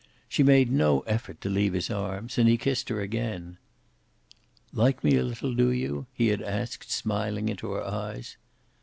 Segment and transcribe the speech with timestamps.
[0.27, 3.59] She made no effort to leave his arms, and he kissed her again.
[4.73, 8.35] "Like me a little, do you?" he had asked, smiling into her eyes.